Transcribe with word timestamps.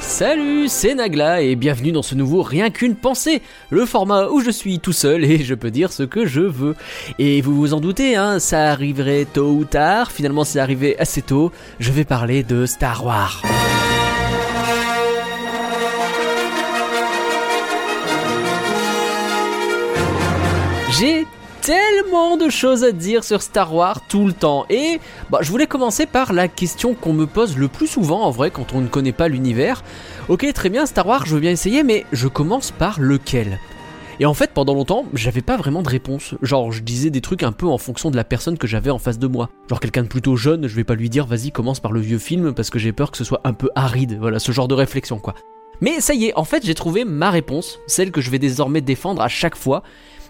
Salut, 0.00 0.68
c'est 0.68 0.94
Nagla 0.94 1.42
et 1.42 1.54
bienvenue 1.54 1.92
dans 1.92 2.02
ce 2.02 2.14
nouveau 2.14 2.42
Rien 2.42 2.70
qu'une 2.70 2.94
pensée, 2.94 3.42
le 3.70 3.86
format 3.86 4.28
où 4.28 4.40
je 4.40 4.50
suis 4.50 4.78
tout 4.78 4.92
seul 4.92 5.24
et 5.24 5.38
je 5.38 5.54
peux 5.54 5.70
dire 5.70 5.92
ce 5.92 6.02
que 6.02 6.26
je 6.26 6.40
veux. 6.40 6.76
Et 7.18 7.40
vous 7.40 7.54
vous 7.54 7.74
en 7.74 7.80
doutez, 7.80 8.16
hein, 8.16 8.38
ça 8.38 8.70
arriverait 8.70 9.26
tôt 9.30 9.50
ou 9.50 9.64
tard, 9.64 10.12
finalement 10.12 10.44
c'est 10.44 10.60
arrivé 10.60 10.98
assez 10.98 11.22
tôt, 11.22 11.52
je 11.78 11.92
vais 11.92 12.04
parler 12.04 12.42
de 12.42 12.66
Star 12.66 13.04
Wars. 13.04 13.42
J'ai 20.98 21.26
tellement 21.70 22.36
de 22.36 22.50
choses 22.50 22.82
à 22.82 22.90
dire 22.90 23.22
sur 23.22 23.42
Star 23.42 23.72
Wars 23.72 24.00
tout 24.08 24.26
le 24.26 24.32
temps. 24.32 24.66
Et 24.70 24.98
bah, 25.30 25.38
je 25.40 25.52
voulais 25.52 25.68
commencer 25.68 26.04
par 26.04 26.32
la 26.32 26.48
question 26.48 26.94
qu'on 26.94 27.12
me 27.12 27.28
pose 27.28 27.56
le 27.56 27.68
plus 27.68 27.86
souvent 27.86 28.22
en 28.22 28.32
vrai 28.32 28.50
quand 28.50 28.72
on 28.72 28.80
ne 28.80 28.88
connaît 28.88 29.12
pas 29.12 29.28
l'univers. 29.28 29.84
Ok, 30.28 30.52
très 30.52 30.68
bien, 30.68 30.84
Star 30.84 31.06
Wars, 31.06 31.26
je 31.26 31.34
veux 31.36 31.40
bien 31.40 31.52
essayer, 31.52 31.84
mais 31.84 32.06
je 32.10 32.26
commence 32.26 32.72
par 32.72 32.98
lequel? 32.98 33.60
Et 34.18 34.26
en 34.26 34.34
fait, 34.34 34.50
pendant 34.50 34.74
longtemps, 34.74 35.04
j'avais 35.14 35.42
pas 35.42 35.56
vraiment 35.56 35.82
de 35.82 35.88
réponse. 35.88 36.34
Genre, 36.42 36.72
je 36.72 36.82
disais 36.82 37.10
des 37.10 37.20
trucs 37.20 37.44
un 37.44 37.52
peu 37.52 37.68
en 37.68 37.78
fonction 37.78 38.10
de 38.10 38.16
la 38.16 38.24
personne 38.24 38.58
que 38.58 38.66
j'avais 38.66 38.90
en 38.90 38.98
face 38.98 39.20
de 39.20 39.28
moi. 39.28 39.48
Genre, 39.68 39.78
quelqu'un 39.78 40.02
de 40.02 40.08
plutôt 40.08 40.34
jeune, 40.34 40.66
je 40.66 40.74
vais 40.74 40.82
pas 40.82 40.96
lui 40.96 41.08
dire, 41.08 41.24
vas-y, 41.24 41.52
commence 41.52 41.78
par 41.78 41.92
le 41.92 42.00
vieux 42.00 42.18
film 42.18 42.52
parce 42.52 42.70
que 42.70 42.80
j'ai 42.80 42.90
peur 42.90 43.12
que 43.12 43.16
ce 43.16 43.22
soit 43.22 43.42
un 43.44 43.52
peu 43.52 43.70
aride. 43.76 44.18
Voilà, 44.18 44.40
ce 44.40 44.50
genre 44.50 44.66
de 44.66 44.74
réflexion, 44.74 45.20
quoi. 45.20 45.36
Mais 45.82 46.00
ça 46.00 46.12
y 46.12 46.26
est, 46.26 46.34
en 46.36 46.44
fait, 46.44 46.64
j'ai 46.66 46.74
trouvé 46.74 47.06
ma 47.06 47.30
réponse, 47.30 47.80
celle 47.86 48.12
que 48.12 48.20
je 48.20 48.30
vais 48.30 48.38
désormais 48.38 48.82
défendre 48.82 49.22
à 49.22 49.28
chaque 49.28 49.56
fois. 49.56 49.82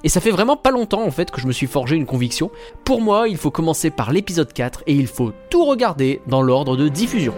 Et 0.05 0.08
ça 0.08 0.20
fait 0.20 0.30
vraiment 0.30 0.56
pas 0.56 0.70
longtemps 0.70 1.02
en 1.02 1.11
fait 1.11 1.30
que 1.30 1.41
je 1.41 1.47
me 1.48 1.52
suis 1.52 1.66
forgé 1.66 1.97
une 1.97 2.06
conviction. 2.06 2.50
Pour 2.84 3.00
moi, 3.00 3.28
il 3.28 3.36
faut 3.36 3.50
commencer 3.50 3.91
par 3.91 4.12
l'épisode 4.12 4.52
4 4.52 4.84
et 4.86 4.94
il 4.94 5.08
faut 5.08 5.33
tout 5.50 5.64
regarder 5.64 6.20
dans 6.28 6.41
l'ordre 6.41 6.77
de 6.77 6.89
diffusion. 6.89 7.34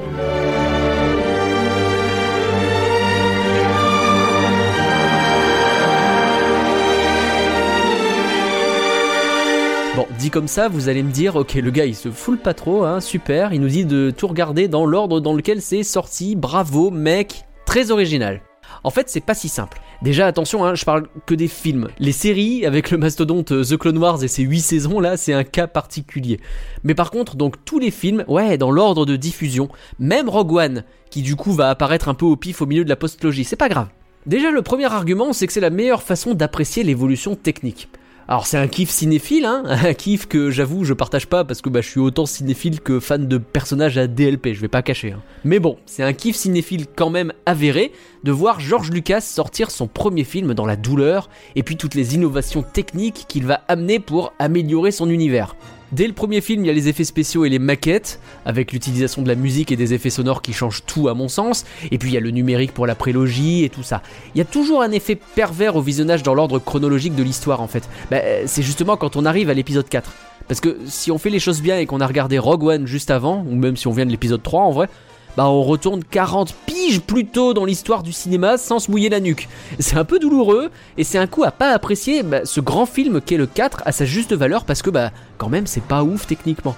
Bon, 9.96 10.06
dit 10.18 10.30
comme 10.30 10.48
ça, 10.48 10.68
vous 10.68 10.88
allez 10.88 11.02
me 11.02 11.10
dire, 11.10 11.36
ok, 11.36 11.54
le 11.54 11.70
gars 11.70 11.86
il 11.86 11.96
se 11.96 12.10
foule 12.10 12.38
pas 12.38 12.54
trop, 12.54 12.84
hein, 12.84 13.00
super, 13.00 13.52
il 13.54 13.60
nous 13.60 13.68
dit 13.68 13.84
de 13.84 14.10
tout 14.10 14.26
regarder 14.26 14.68
dans 14.68 14.86
l'ordre 14.86 15.20
dans 15.20 15.34
lequel 15.34 15.60
c'est 15.60 15.82
sorti, 15.82 16.36
bravo 16.36 16.90
mec, 16.90 17.44
très 17.72 17.90
original. 17.90 18.42
En 18.84 18.90
fait, 18.90 19.08
c'est 19.08 19.24
pas 19.24 19.32
si 19.32 19.48
simple. 19.48 19.80
Déjà, 20.02 20.26
attention, 20.26 20.62
hein, 20.62 20.74
je 20.74 20.84
parle 20.84 21.08
que 21.24 21.34
des 21.34 21.48
films. 21.48 21.88
Les 21.98 22.12
séries, 22.12 22.66
avec 22.66 22.90
le 22.90 22.98
mastodonte 22.98 23.52
euh, 23.52 23.64
The 23.64 23.78
Clone 23.78 23.96
Wars 23.96 24.22
et 24.22 24.28
ses 24.28 24.42
8 24.42 24.60
saisons, 24.60 25.00
là, 25.00 25.16
c'est 25.16 25.32
un 25.32 25.42
cas 25.42 25.66
particulier. 25.66 26.38
Mais 26.84 26.94
par 26.94 27.10
contre, 27.10 27.34
donc 27.34 27.64
tous 27.64 27.78
les 27.78 27.90
films, 27.90 28.26
ouais, 28.28 28.58
dans 28.58 28.70
l'ordre 28.70 29.06
de 29.06 29.16
diffusion, 29.16 29.70
même 29.98 30.28
Rogue 30.28 30.52
One, 30.52 30.84
qui 31.08 31.22
du 31.22 31.34
coup 31.34 31.52
va 31.52 31.70
apparaître 31.70 32.10
un 32.10 32.14
peu 32.14 32.26
au 32.26 32.36
pif 32.36 32.60
au 32.60 32.66
milieu 32.66 32.84
de 32.84 32.90
la 32.90 32.96
postlogie, 32.96 33.44
c'est 33.44 33.56
pas 33.56 33.70
grave. 33.70 33.88
Déjà, 34.26 34.50
le 34.50 34.60
premier 34.60 34.92
argument, 34.92 35.32
c'est 35.32 35.46
que 35.46 35.52
c'est 35.54 35.60
la 35.60 35.70
meilleure 35.70 36.02
façon 36.02 36.34
d'apprécier 36.34 36.84
l'évolution 36.84 37.36
technique. 37.36 37.88
Alors 38.32 38.46
c'est 38.46 38.56
un 38.56 38.66
kiff 38.66 38.88
cinéphile, 38.88 39.44
hein 39.44 39.62
un 39.66 39.92
kiff 39.92 40.24
que 40.26 40.50
j'avoue 40.50 40.84
je 40.84 40.94
partage 40.94 41.26
pas 41.26 41.44
parce 41.44 41.60
que 41.60 41.68
bah, 41.68 41.82
je 41.82 41.88
suis 41.90 42.00
autant 42.00 42.24
cinéphile 42.24 42.80
que 42.80 42.98
fan 42.98 43.28
de 43.28 43.36
personnages 43.36 43.98
à 43.98 44.06
DLP, 44.06 44.54
je 44.54 44.60
vais 44.62 44.68
pas 44.68 44.80
cacher. 44.80 45.12
Hein. 45.12 45.20
Mais 45.44 45.58
bon, 45.58 45.76
c'est 45.84 46.02
un 46.02 46.14
kiff 46.14 46.34
cinéphile 46.34 46.86
quand 46.96 47.10
même 47.10 47.34
avéré 47.44 47.92
de 48.24 48.32
voir 48.32 48.58
George 48.58 48.90
Lucas 48.90 49.20
sortir 49.20 49.70
son 49.70 49.86
premier 49.86 50.24
film 50.24 50.54
dans 50.54 50.64
la 50.64 50.76
douleur 50.76 51.28
et 51.56 51.62
puis 51.62 51.76
toutes 51.76 51.94
les 51.94 52.14
innovations 52.14 52.62
techniques 52.62 53.26
qu'il 53.28 53.44
va 53.44 53.60
amener 53.68 53.98
pour 53.98 54.32
améliorer 54.38 54.92
son 54.92 55.10
univers. 55.10 55.54
Dès 55.92 56.06
le 56.06 56.14
premier 56.14 56.40
film, 56.40 56.64
il 56.64 56.68
y 56.68 56.70
a 56.70 56.72
les 56.72 56.88
effets 56.88 57.04
spéciaux 57.04 57.44
et 57.44 57.50
les 57.50 57.58
maquettes, 57.58 58.18
avec 58.46 58.72
l'utilisation 58.72 59.20
de 59.20 59.28
la 59.28 59.34
musique 59.34 59.70
et 59.72 59.76
des 59.76 59.92
effets 59.92 60.08
sonores 60.08 60.40
qui 60.40 60.54
changent 60.54 60.82
tout 60.86 61.08
à 61.08 61.14
mon 61.14 61.28
sens, 61.28 61.66
et 61.90 61.98
puis 61.98 62.08
il 62.08 62.14
y 62.14 62.16
a 62.16 62.20
le 62.20 62.30
numérique 62.30 62.72
pour 62.72 62.86
la 62.86 62.94
prélogie 62.94 63.62
et 63.64 63.68
tout 63.68 63.82
ça. 63.82 64.02
Il 64.34 64.38
y 64.38 64.40
a 64.40 64.46
toujours 64.46 64.80
un 64.80 64.90
effet 64.90 65.16
pervers 65.16 65.76
au 65.76 65.82
visionnage 65.82 66.22
dans 66.22 66.32
l'ordre 66.32 66.58
chronologique 66.58 67.14
de 67.14 67.22
l'histoire 67.22 67.60
en 67.60 67.68
fait. 67.68 67.86
Bah, 68.10 68.20
c'est 68.46 68.62
justement 68.62 68.96
quand 68.96 69.16
on 69.16 69.26
arrive 69.26 69.50
à 69.50 69.54
l'épisode 69.54 69.88
4. 69.88 70.10
Parce 70.48 70.60
que 70.60 70.78
si 70.86 71.10
on 71.10 71.18
fait 71.18 71.30
les 71.30 71.38
choses 71.38 71.60
bien 71.60 71.78
et 71.78 71.84
qu'on 71.84 72.00
a 72.00 72.06
regardé 72.06 72.38
Rogue 72.38 72.64
One 72.64 72.86
juste 72.86 73.10
avant, 73.10 73.44
ou 73.48 73.54
même 73.54 73.76
si 73.76 73.86
on 73.86 73.92
vient 73.92 74.06
de 74.06 74.10
l'épisode 74.10 74.42
3 74.42 74.62
en 74.62 74.70
vrai, 74.70 74.88
bah 75.36 75.46
on 75.46 75.62
retourne 75.62 76.04
40 76.04 76.54
piges 76.66 77.00
plus 77.00 77.26
tôt 77.26 77.54
dans 77.54 77.64
l'histoire 77.64 78.02
du 78.02 78.12
cinéma 78.12 78.58
sans 78.58 78.78
se 78.78 78.90
mouiller 78.90 79.08
la 79.08 79.20
nuque. 79.20 79.48
C'est 79.78 79.96
un 79.96 80.04
peu 80.04 80.18
douloureux 80.18 80.70
et 80.98 81.04
c'est 81.04 81.18
un 81.18 81.26
coup 81.26 81.44
à 81.44 81.50
pas 81.50 81.70
apprécier 81.70 82.22
bah, 82.22 82.44
ce 82.44 82.60
grand 82.60 82.86
film 82.86 83.20
qu'est 83.20 83.36
le 83.36 83.46
4 83.46 83.82
à 83.84 83.92
sa 83.92 84.04
juste 84.04 84.34
valeur 84.34 84.64
parce 84.64 84.82
que 84.82 84.90
bah 84.90 85.10
quand 85.38 85.48
même 85.48 85.66
c'est 85.66 85.82
pas 85.82 86.02
ouf 86.02 86.26
techniquement. 86.26 86.76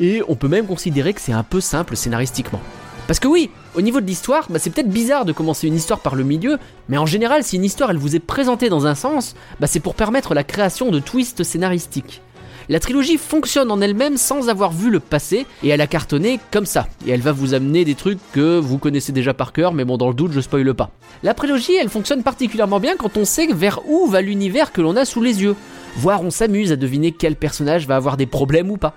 Et 0.00 0.22
on 0.28 0.34
peut 0.34 0.48
même 0.48 0.66
considérer 0.66 1.12
que 1.12 1.20
c'est 1.20 1.32
un 1.32 1.42
peu 1.44 1.60
simple 1.60 1.96
scénaristiquement. 1.96 2.60
Parce 3.06 3.18
que 3.18 3.28
oui, 3.28 3.50
au 3.74 3.80
niveau 3.80 4.00
de 4.00 4.06
l'histoire, 4.06 4.46
bah, 4.48 4.58
c'est 4.58 4.70
peut-être 4.70 4.88
bizarre 4.88 5.24
de 5.24 5.32
commencer 5.32 5.66
une 5.66 5.74
histoire 5.74 6.00
par 6.00 6.14
le 6.14 6.22
milieu, 6.22 6.58
mais 6.88 6.98
en 6.98 7.06
général, 7.06 7.42
si 7.42 7.56
une 7.56 7.64
histoire 7.64 7.90
elle 7.90 7.98
vous 7.98 8.14
est 8.14 8.20
présentée 8.20 8.68
dans 8.68 8.86
un 8.86 8.94
sens, 8.94 9.34
bah, 9.60 9.66
c'est 9.66 9.80
pour 9.80 9.94
permettre 9.94 10.34
la 10.34 10.44
création 10.44 10.90
de 10.90 11.00
twists 11.00 11.42
scénaristiques. 11.42 12.22
La 12.68 12.80
trilogie 12.80 13.18
fonctionne 13.18 13.70
en 13.70 13.80
elle-même 13.80 14.16
sans 14.16 14.48
avoir 14.48 14.72
vu 14.72 14.90
le 14.90 15.00
passé 15.00 15.46
et 15.62 15.68
elle 15.68 15.80
a 15.80 15.86
cartonné 15.86 16.38
comme 16.50 16.66
ça. 16.66 16.86
Et 17.06 17.10
elle 17.10 17.20
va 17.20 17.32
vous 17.32 17.54
amener 17.54 17.84
des 17.84 17.94
trucs 17.94 18.18
que 18.32 18.58
vous 18.58 18.78
connaissez 18.78 19.12
déjà 19.12 19.34
par 19.34 19.52
cœur, 19.52 19.72
mais 19.72 19.84
bon, 19.84 19.96
dans 19.96 20.08
le 20.08 20.14
doute, 20.14 20.32
je 20.32 20.40
spoile 20.40 20.74
pas. 20.74 20.90
La 21.22 21.34
prélogie, 21.34 21.74
elle 21.74 21.88
fonctionne 21.88 22.22
particulièrement 22.22 22.80
bien 22.80 22.96
quand 22.96 23.16
on 23.16 23.24
sait 23.24 23.48
vers 23.52 23.80
où 23.88 24.06
va 24.06 24.20
l'univers 24.20 24.72
que 24.72 24.80
l'on 24.80 24.96
a 24.96 25.04
sous 25.04 25.22
les 25.22 25.42
yeux. 25.42 25.56
Voire 25.96 26.22
on 26.22 26.30
s'amuse 26.30 26.72
à 26.72 26.76
deviner 26.76 27.12
quel 27.12 27.36
personnage 27.36 27.86
va 27.86 27.96
avoir 27.96 28.16
des 28.16 28.26
problèmes 28.26 28.70
ou 28.70 28.76
pas. 28.76 28.94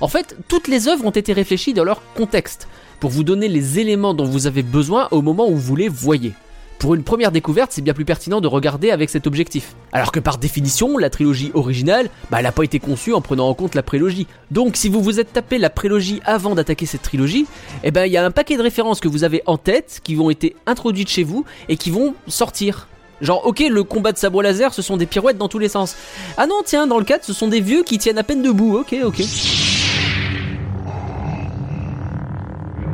En 0.00 0.08
fait, 0.08 0.36
toutes 0.46 0.68
les 0.68 0.86
œuvres 0.86 1.04
ont 1.04 1.10
été 1.10 1.32
réfléchies 1.32 1.74
dans 1.74 1.84
leur 1.84 2.02
contexte, 2.14 2.68
pour 3.00 3.10
vous 3.10 3.24
donner 3.24 3.48
les 3.48 3.78
éléments 3.78 4.14
dont 4.14 4.24
vous 4.24 4.46
avez 4.46 4.62
besoin 4.62 5.08
au 5.10 5.22
moment 5.22 5.48
où 5.48 5.56
vous 5.56 5.76
les 5.76 5.88
voyez. 5.88 6.32
Pour 6.78 6.94
une 6.94 7.02
première 7.02 7.32
découverte, 7.32 7.72
c'est 7.72 7.82
bien 7.82 7.92
plus 7.92 8.04
pertinent 8.04 8.40
de 8.40 8.46
regarder 8.46 8.92
avec 8.92 9.10
cet 9.10 9.26
objectif. 9.26 9.74
Alors 9.92 10.12
que 10.12 10.20
par 10.20 10.38
définition, 10.38 10.96
la 10.96 11.10
trilogie 11.10 11.50
originale, 11.54 12.08
bah, 12.30 12.38
elle 12.38 12.44
n'a 12.44 12.52
pas 12.52 12.62
été 12.62 12.78
conçue 12.78 13.12
en 13.12 13.20
prenant 13.20 13.48
en 13.48 13.54
compte 13.54 13.74
la 13.74 13.82
prélogie. 13.82 14.28
Donc 14.52 14.76
si 14.76 14.88
vous 14.88 15.02
vous 15.02 15.18
êtes 15.18 15.32
tapé 15.32 15.58
la 15.58 15.70
prélogie 15.70 16.20
avant 16.24 16.54
d'attaquer 16.54 16.86
cette 16.86 17.02
trilogie, 17.02 17.46
eh 17.82 17.90
ben 17.90 18.04
il 18.06 18.12
y 18.12 18.16
a 18.16 18.24
un 18.24 18.30
paquet 18.30 18.56
de 18.56 18.62
références 18.62 19.00
que 19.00 19.08
vous 19.08 19.24
avez 19.24 19.42
en 19.46 19.58
tête, 19.58 20.00
qui 20.04 20.14
vont 20.14 20.30
être 20.30 20.54
introduites 20.66 21.08
chez 21.08 21.24
vous 21.24 21.44
et 21.68 21.76
qui 21.76 21.90
vont 21.90 22.14
sortir. 22.28 22.86
Genre, 23.20 23.44
ok, 23.44 23.64
le 23.68 23.82
combat 23.82 24.12
de 24.12 24.18
sabre 24.18 24.40
laser, 24.42 24.72
ce 24.72 24.82
sont 24.82 24.96
des 24.96 25.06
pirouettes 25.06 25.38
dans 25.38 25.48
tous 25.48 25.58
les 25.58 25.68
sens. 25.68 25.96
Ah 26.36 26.46
non, 26.46 26.60
tiens, 26.64 26.86
dans 26.86 26.98
le 26.98 27.04
4, 27.04 27.24
ce 27.24 27.32
sont 27.32 27.48
des 27.48 27.60
vieux 27.60 27.82
qui 27.82 27.98
tiennent 27.98 28.18
à 28.18 28.22
peine 28.22 28.42
debout. 28.42 28.76
Ok, 28.78 28.94
ok. 29.02 29.22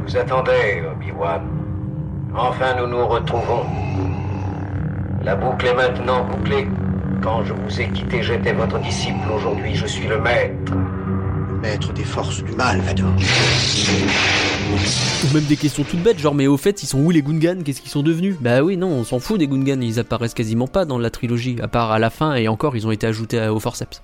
vous 0.07 0.17
attendais, 0.17 0.83
Obi-Wan. 0.91 1.64
Enfin, 2.37 2.75
nous 2.77 2.89
nous 2.89 3.07
retrouvons. 3.07 3.65
La 5.23 5.37
boucle 5.37 5.67
est 5.67 5.75
maintenant 5.75 6.25
bouclée. 6.25 6.67
Quand 7.23 7.45
je 7.45 7.53
vous 7.53 7.81
ai 7.81 7.89
quitté, 7.91 8.25
j'étais 8.25 8.53
votre 8.53 8.79
disciple. 8.81 9.31
Aujourd'hui, 9.33 9.77
je 9.77 9.87
suis 9.87 10.09
le 10.09 10.21
maître. 10.21 10.73
Le 10.75 11.61
maître 11.61 11.93
des 11.93 12.03
forces 12.03 12.43
du 12.43 12.51
mal, 12.53 12.81
Vador. 12.81 13.13
Ou 15.25 15.35
même 15.35 15.45
des 15.45 15.57
questions 15.57 15.85
toutes 15.85 16.03
bêtes, 16.03 16.19
genre 16.19 16.35
mais 16.35 16.49
au 16.49 16.57
fait 16.57 16.83
ils 16.83 16.87
sont 16.87 16.99
où 16.99 17.11
les 17.11 17.23
Gungans 17.23 17.63
Qu'est-ce 17.63 17.81
qu'ils 17.81 17.91
sont 17.91 18.03
devenus? 18.03 18.37
Bah 18.41 18.63
oui 18.63 18.77
non, 18.77 18.89
on 18.89 19.05
s'en 19.05 19.21
fout 19.21 19.39
des 19.39 19.47
Gungans, 19.47 19.81
ils 19.81 20.01
apparaissent 20.01 20.35
quasiment 20.35 20.67
pas 20.67 20.85
dans 20.85 20.99
la 20.99 21.11
trilogie, 21.11 21.57
à 21.63 21.69
part 21.69 21.93
à 21.93 21.99
la 21.99 22.11
fin 22.11 22.35
et 22.35 22.49
encore 22.49 22.77
ils 22.77 22.87
ont 22.87 22.91
été 22.91 23.07
ajoutés 23.07 23.47
au 23.47 23.61
forceps. 23.61 24.03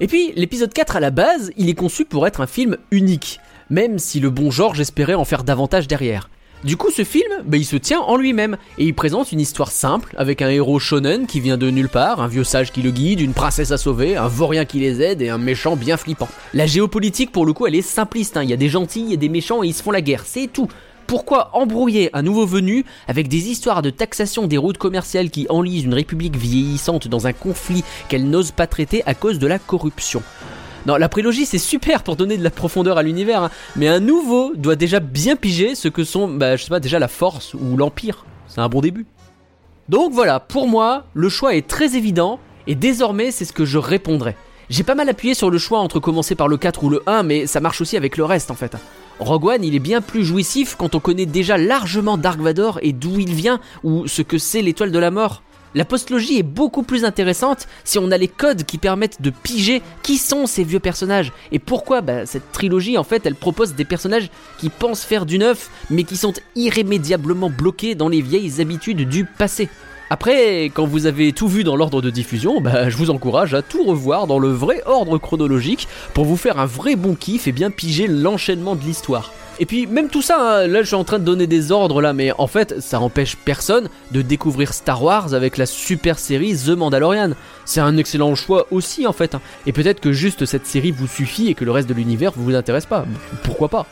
Et 0.00 0.06
puis 0.06 0.32
l'épisode 0.36 0.72
4 0.72 0.96
à 0.96 1.00
la 1.00 1.10
base, 1.10 1.52
il 1.56 1.68
est 1.68 1.74
conçu 1.74 2.04
pour 2.04 2.26
être 2.26 2.40
un 2.40 2.46
film 2.46 2.78
unique, 2.90 3.40
même 3.68 3.98
si 3.98 4.18
le 4.18 4.30
bon 4.30 4.50
George 4.50 4.80
espérait 4.80 5.14
en 5.14 5.24
faire 5.24 5.44
davantage 5.44 5.86
derrière. 5.86 6.28
Du 6.62 6.76
coup, 6.76 6.90
ce 6.90 7.04
film, 7.04 7.30
bah, 7.46 7.56
il 7.56 7.64
se 7.64 7.76
tient 7.76 8.00
en 8.00 8.16
lui-même 8.16 8.58
et 8.76 8.84
il 8.84 8.92
présente 8.94 9.32
une 9.32 9.40
histoire 9.40 9.70
simple 9.70 10.14
avec 10.18 10.42
un 10.42 10.50
héros 10.50 10.78
shonen 10.78 11.26
qui 11.26 11.40
vient 11.40 11.56
de 11.56 11.70
nulle 11.70 11.88
part, 11.88 12.20
un 12.20 12.28
vieux 12.28 12.44
sage 12.44 12.70
qui 12.70 12.82
le 12.82 12.90
guide, 12.90 13.20
une 13.20 13.32
princesse 13.32 13.70
à 13.70 13.78
sauver, 13.78 14.18
un 14.18 14.28
vaurien 14.28 14.66
qui 14.66 14.78
les 14.78 15.00
aide 15.00 15.22
et 15.22 15.30
un 15.30 15.38
méchant 15.38 15.74
bien 15.74 15.96
flippant. 15.96 16.28
La 16.52 16.66
géopolitique, 16.66 17.32
pour 17.32 17.46
le 17.46 17.54
coup, 17.54 17.66
elle 17.66 17.74
est 17.76 17.82
simpliste. 17.82 18.36
hein. 18.36 18.42
Il 18.42 18.50
y 18.50 18.52
a 18.52 18.58
des 18.58 18.68
gentils 18.68 19.12
et 19.12 19.16
des 19.16 19.30
méchants 19.30 19.64
et 19.64 19.68
ils 19.68 19.74
se 19.74 19.82
font 19.82 19.90
la 19.90 20.02
guerre, 20.02 20.24
c'est 20.26 20.48
tout. 20.52 20.68
Pourquoi 21.06 21.50
embrouiller 21.54 22.10
un 22.12 22.22
nouveau 22.22 22.46
venu 22.46 22.84
avec 23.08 23.26
des 23.26 23.48
histoires 23.48 23.80
de 23.80 23.90
taxation 23.90 24.46
des 24.46 24.58
routes 24.58 24.78
commerciales 24.78 25.30
qui 25.30 25.46
enlisent 25.48 25.84
une 25.84 25.94
république 25.94 26.36
vieillissante 26.36 27.08
dans 27.08 27.26
un 27.26 27.32
conflit 27.32 27.84
qu'elle 28.08 28.28
n'ose 28.28 28.50
pas 28.50 28.66
traiter 28.66 29.02
à 29.06 29.14
cause 29.14 29.38
de 29.38 29.46
la 29.46 29.58
corruption? 29.58 30.22
Non, 30.86 30.96
la 30.96 31.08
prélogie 31.08 31.46
c'est 31.46 31.58
super 31.58 32.02
pour 32.02 32.16
donner 32.16 32.36
de 32.38 32.44
la 32.44 32.50
profondeur 32.50 32.96
à 32.96 33.02
l'univers, 33.02 33.44
hein. 33.44 33.50
mais 33.76 33.88
un 33.88 34.00
nouveau 34.00 34.54
doit 34.54 34.76
déjà 34.76 35.00
bien 35.00 35.36
piger 35.36 35.74
ce 35.74 35.88
que 35.88 36.04
sont, 36.04 36.28
bah, 36.28 36.56
je 36.56 36.64
sais 36.64 36.70
pas, 36.70 36.80
déjà 36.80 36.98
la 36.98 37.08
force 37.08 37.54
ou 37.54 37.76
l'empire. 37.76 38.24
C'est 38.48 38.60
un 38.60 38.68
bon 38.68 38.80
début. 38.80 39.06
Donc 39.88 40.12
voilà, 40.12 40.40
pour 40.40 40.68
moi, 40.68 41.04
le 41.14 41.28
choix 41.28 41.54
est 41.54 41.66
très 41.66 41.96
évident, 41.96 42.38
et 42.66 42.74
désormais 42.74 43.30
c'est 43.30 43.44
ce 43.44 43.52
que 43.52 43.64
je 43.64 43.78
répondrai. 43.78 44.36
J'ai 44.70 44.84
pas 44.84 44.94
mal 44.94 45.08
appuyé 45.08 45.34
sur 45.34 45.50
le 45.50 45.58
choix 45.58 45.80
entre 45.80 45.98
commencer 45.98 46.36
par 46.36 46.46
le 46.46 46.56
4 46.56 46.84
ou 46.84 46.90
le 46.90 47.02
1, 47.06 47.24
mais 47.24 47.46
ça 47.46 47.58
marche 47.58 47.80
aussi 47.80 47.96
avec 47.96 48.16
le 48.16 48.24
reste 48.24 48.52
en 48.52 48.54
fait. 48.54 48.76
Rogue 49.18 49.46
One, 49.46 49.64
il 49.64 49.74
est 49.74 49.80
bien 49.80 50.00
plus 50.00 50.24
jouissif 50.24 50.76
quand 50.78 50.94
on 50.94 51.00
connaît 51.00 51.26
déjà 51.26 51.58
largement 51.58 52.16
Dark 52.16 52.40
Vador 52.40 52.78
et 52.80 52.92
d'où 52.92 53.18
il 53.18 53.34
vient, 53.34 53.60
ou 53.82 54.06
ce 54.06 54.22
que 54.22 54.38
c'est 54.38 54.62
l'étoile 54.62 54.92
de 54.92 54.98
la 54.98 55.10
mort. 55.10 55.42
La 55.74 55.84
postlogie 55.84 56.38
est 56.38 56.42
beaucoup 56.42 56.82
plus 56.82 57.04
intéressante 57.04 57.68
si 57.84 58.00
on 58.00 58.10
a 58.10 58.18
les 58.18 58.26
codes 58.26 58.64
qui 58.64 58.76
permettent 58.76 59.22
de 59.22 59.30
piger 59.30 59.82
qui 60.02 60.18
sont 60.18 60.46
ces 60.46 60.64
vieux 60.64 60.80
personnages 60.80 61.32
et 61.52 61.60
pourquoi 61.60 62.00
bah, 62.00 62.26
cette 62.26 62.50
trilogie 62.50 62.98
en 62.98 63.04
fait 63.04 63.24
elle 63.24 63.36
propose 63.36 63.74
des 63.74 63.84
personnages 63.84 64.30
qui 64.58 64.68
pensent 64.68 65.04
faire 65.04 65.26
du 65.26 65.38
neuf 65.38 65.70
mais 65.88 66.02
qui 66.02 66.16
sont 66.16 66.34
irrémédiablement 66.56 67.50
bloqués 67.50 67.94
dans 67.94 68.08
les 68.08 68.20
vieilles 68.20 68.60
habitudes 68.60 69.08
du 69.08 69.24
passé. 69.24 69.68
Après, 70.12 70.64
quand 70.64 70.86
vous 70.86 71.06
avez 71.06 71.32
tout 71.32 71.46
vu 71.46 71.62
dans 71.62 71.76
l'ordre 71.76 72.02
de 72.02 72.10
diffusion, 72.10 72.60
bah, 72.60 72.90
je 72.90 72.96
vous 72.96 73.10
encourage 73.10 73.54
à 73.54 73.62
tout 73.62 73.84
revoir 73.84 74.26
dans 74.26 74.40
le 74.40 74.48
vrai 74.48 74.82
ordre 74.86 75.18
chronologique 75.18 75.86
pour 76.14 76.24
vous 76.24 76.36
faire 76.36 76.58
un 76.58 76.66
vrai 76.66 76.96
bon 76.96 77.14
kiff 77.14 77.46
et 77.46 77.52
bien 77.52 77.70
piger 77.70 78.08
l'enchaînement 78.08 78.74
de 78.74 78.82
l'histoire. 78.82 79.32
Et 79.62 79.66
puis 79.66 79.86
même 79.86 80.08
tout 80.08 80.22
ça, 80.22 80.62
hein, 80.62 80.66
là 80.66 80.80
je 80.80 80.86
suis 80.86 80.96
en 80.96 81.04
train 81.04 81.18
de 81.18 81.24
donner 81.24 81.46
des 81.46 81.70
ordres 81.70 82.00
là, 82.00 82.14
mais 82.14 82.32
en 82.38 82.46
fait 82.46 82.80
ça 82.80 82.98
empêche 82.98 83.36
personne 83.36 83.90
de 84.10 84.22
découvrir 84.22 84.72
Star 84.72 85.02
Wars 85.02 85.34
avec 85.34 85.58
la 85.58 85.66
super 85.66 86.18
série 86.18 86.56
The 86.56 86.70
Mandalorian. 86.70 87.32
C'est 87.66 87.80
un 87.80 87.98
excellent 87.98 88.34
choix 88.34 88.66
aussi 88.70 89.06
en 89.06 89.12
fait. 89.12 89.34
hein. 89.34 89.42
Et 89.66 89.72
peut-être 89.72 90.00
que 90.00 90.12
juste 90.12 90.46
cette 90.46 90.66
série 90.66 90.92
vous 90.92 91.06
suffit 91.06 91.48
et 91.48 91.54
que 91.54 91.66
le 91.66 91.72
reste 91.72 91.88
de 91.90 91.94
l'univers 91.94 92.32
vous 92.34 92.54
intéresse 92.54 92.86
pas. 92.86 93.04
Pourquoi 93.44 93.68
pas? 93.68 93.86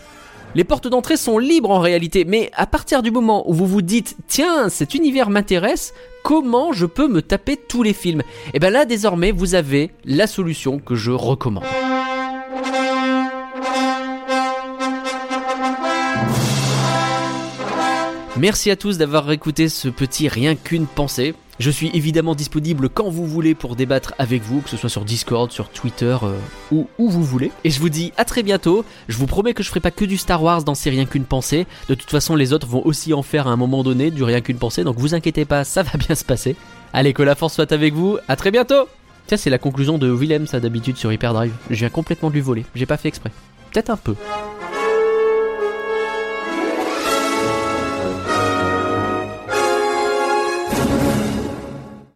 Les 0.55 0.65
portes 0.65 0.89
d'entrée 0.89 1.19
sont 1.19 1.37
libres 1.37 1.71
en 1.71 1.81
réalité, 1.81 2.25
mais 2.25 2.51
à 2.55 2.67
partir 2.67 3.03
du 3.03 3.11
moment 3.11 3.49
où 3.51 3.53
vous 3.53 3.67
vous 3.67 3.83
dites 3.83 4.17
tiens, 4.27 4.71
cet 4.71 4.95
univers 4.95 5.29
m'intéresse, 5.29 5.93
comment 6.23 6.73
je 6.73 6.87
peux 6.87 7.09
me 7.09 7.21
taper 7.21 7.59
tous 7.59 7.83
les 7.83 7.93
films? 7.93 8.23
Et 8.55 8.59
bien 8.59 8.71
là 8.71 8.87
désormais 8.87 9.33
vous 9.33 9.55
avez 9.55 9.91
la 10.07 10.27
solution 10.27 10.79
que 10.79 10.95
je 10.95 11.11
recommande. 11.11 11.65
Merci 18.39 18.71
à 18.71 18.77
tous 18.77 18.99
d'avoir 18.99 19.29
écouté 19.33 19.69
ce 19.69 19.89
petit 19.89 20.29
rien 20.29 20.55
qu'une 20.55 20.87
pensée. 20.87 21.35
Je 21.59 21.71
suis 21.71 21.91
évidemment 21.93 22.37
disponible 22.37 22.89
quand 22.89 23.11
vous 23.11 23.27
voulez 23.27 23.57
pour 23.57 23.75
débattre 23.75 24.15
avec 24.17 24.43
vous, 24.43 24.61
que 24.61 24.71
ce 24.71 24.77
soit 24.77 24.89
sur 24.89 25.05
Discord, 25.05 25.51
sur 25.51 25.71
Twitter 25.71 26.17
euh, 26.23 26.37
ou 26.71 26.87
où 26.99 27.11
vous 27.11 27.25
voulez. 27.25 27.51
Et 27.65 27.71
je 27.71 27.81
vous 27.81 27.89
dis 27.89 28.13
à 28.17 28.25
très 28.25 28.45
bientôt. 28.45 28.85
Je 29.09 29.17
vous 29.17 29.27
promets 29.27 29.55
que 29.55 29.65
je 29.65 29.69
ferai 29.69 29.81
pas 29.81 29.91
que 29.91 30.05
du 30.05 30.17
Star 30.17 30.41
Wars 30.41 30.63
dans 30.63 30.77
ces 30.77 30.89
rien 30.89 31.05
qu'une 31.05 31.25
pensée. 31.25 31.67
De 31.89 31.97
toute 31.97 32.11
façon, 32.11 32.37
les 32.37 32.53
autres 32.53 32.69
vont 32.69 32.85
aussi 32.85 33.13
en 33.13 33.23
faire 33.23 33.49
à 33.49 33.51
un 33.51 33.57
moment 33.57 33.83
donné 33.83 34.13
du 34.13 34.23
rien 34.23 34.41
qu'une 34.41 34.59
pensée. 34.59 34.85
Donc 34.85 34.99
vous 34.99 35.17
inquiétez 35.17 35.45
pas, 35.45 35.65
ça 35.65 35.83
va 35.83 35.99
bien 35.99 36.15
se 36.15 36.25
passer. 36.25 36.55
Allez, 36.93 37.15
que 37.15 37.25
la 37.25 37.35
force 37.35 37.55
soit 37.55 37.73
avec 37.73 37.93
vous. 37.93 38.19
À 38.29 38.37
très 38.37 38.53
bientôt. 38.53 38.89
Tiens, 39.27 39.37
c'est 39.37 39.51
la 39.51 39.59
conclusion 39.59 39.99
de 39.99 40.13
Willem, 40.13 40.47
ça 40.47 40.61
d'habitude 40.61 40.97
sur 40.97 41.13
Hyperdrive. 41.13 41.53
Je 41.71 41.75
viens 41.75 41.91
complètement 41.91 42.29
de 42.29 42.35
lui 42.35 42.41
voler. 42.41 42.65
J'ai 42.77 42.87
pas 42.87 42.99
fait 42.99 43.09
exprès. 43.09 43.33
Peut-être 43.73 43.91
un 43.91 43.97
peu. 43.97 44.15